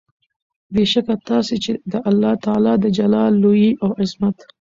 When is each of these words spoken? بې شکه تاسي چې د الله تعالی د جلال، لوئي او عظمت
بې 0.73 0.83
شکه 0.91 1.15
تاسي 1.29 1.55
چې 1.63 1.71
د 1.91 1.93
الله 2.09 2.33
تعالی 2.45 2.73
د 2.79 2.85
جلال، 2.97 3.33
لوئي 3.43 3.69
او 3.83 3.89
عظمت 4.01 4.35